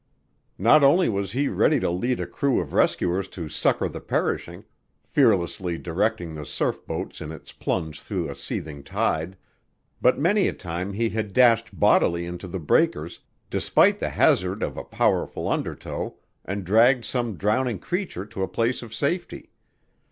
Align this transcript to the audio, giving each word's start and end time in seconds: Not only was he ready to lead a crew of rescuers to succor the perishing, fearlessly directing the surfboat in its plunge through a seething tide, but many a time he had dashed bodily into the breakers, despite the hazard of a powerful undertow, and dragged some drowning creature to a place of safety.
Not 0.57 0.83
only 0.83 1.09
was 1.09 1.33
he 1.33 1.47
ready 1.47 1.79
to 1.79 1.91
lead 1.91 2.19
a 2.19 2.25
crew 2.25 2.59
of 2.59 2.73
rescuers 2.73 3.27
to 3.27 3.47
succor 3.47 3.87
the 3.87 4.01
perishing, 4.01 4.65
fearlessly 5.03 5.77
directing 5.77 6.33
the 6.33 6.43
surfboat 6.43 7.21
in 7.21 7.31
its 7.31 7.51
plunge 7.51 8.01
through 8.01 8.27
a 8.27 8.35
seething 8.35 8.81
tide, 8.83 9.37
but 10.01 10.17
many 10.17 10.47
a 10.47 10.53
time 10.53 10.93
he 10.93 11.09
had 11.09 11.33
dashed 11.33 11.79
bodily 11.79 12.25
into 12.25 12.47
the 12.47 12.59
breakers, 12.59 13.19
despite 13.51 13.99
the 13.99 14.09
hazard 14.09 14.63
of 14.63 14.75
a 14.75 14.83
powerful 14.83 15.47
undertow, 15.47 16.15
and 16.43 16.63
dragged 16.65 17.05
some 17.05 17.35
drowning 17.35 17.77
creature 17.77 18.25
to 18.25 18.41
a 18.41 18.47
place 18.47 18.81
of 18.81 18.95
safety. 18.95 19.51